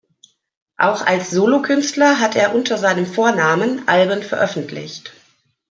[0.77, 5.13] Auch als Solokünstler hat er unter seinem Vornamen Alben veröffentlicht.